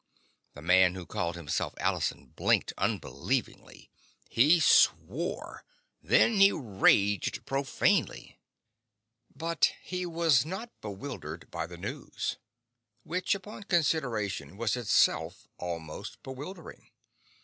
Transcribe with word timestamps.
The 0.55 0.63
man 0.63 0.95
who 0.95 1.05
called 1.05 1.35
himself 1.35 1.75
Allison 1.77 2.25
blinked 2.35 2.73
unbelievingly. 2.75 3.91
He 4.27 4.59
swore. 4.59 5.63
Then 6.01 6.37
he 6.37 6.51
raged 6.51 7.45
profanely. 7.45 8.39
But 9.35 9.73
he 9.83 10.07
was 10.07 10.43
not 10.43 10.71
bewildered 10.81 11.51
by 11.51 11.67
the 11.67 11.77
news. 11.77 12.37
Which, 13.03 13.35
upon 13.35 13.61
consideration, 13.65 14.57
was 14.57 14.75
itself 14.75 15.47
almost 15.59 16.23
bewildering. 16.23 16.89